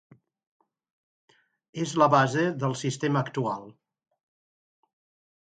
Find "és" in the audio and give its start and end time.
1.83-1.93